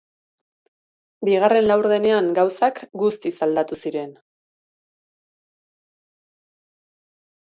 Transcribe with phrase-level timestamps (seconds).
[1.27, 4.09] Bigarren laurdenean gauzak guztiz aladtu ziren.